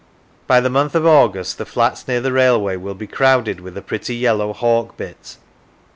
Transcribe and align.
By 0.47 0.61
the 0.61 0.69
month 0.71 0.95
of 0.95 1.05
August 1.05 1.59
the 1.59 1.63
flats 1.67 2.07
near 2.07 2.19
the 2.19 2.31
railway 2.33 2.75
will 2.75 2.95
be 2.95 3.05
crowded 3.05 3.59
with 3.59 3.77
a 3.77 3.83
pretty 3.83 4.15
yellow 4.15 4.51
hawkbit. 4.51 5.37